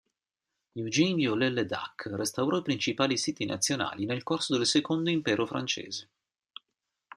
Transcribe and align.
Eugène 0.77 1.13
Viollet-le-Duc, 1.15 2.07
restaurò 2.15 2.57
i 2.57 2.61
principali 2.63 3.17
siti 3.19 3.45
nazionali 3.45 4.05
nel 4.07 4.23
corso 4.23 4.57
del 4.57 4.65
Secondo 4.65 5.11
Impero 5.11 5.45
francese. 5.45 6.09